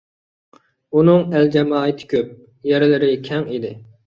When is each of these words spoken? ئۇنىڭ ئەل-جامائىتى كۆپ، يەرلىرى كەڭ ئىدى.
ئۇنىڭ 1.01 1.21
ئەل-جامائىتى 1.39 2.09
كۆپ، 2.15 2.33
يەرلىرى 2.71 3.13
كەڭ 3.31 3.47
ئىدى. 3.55 3.77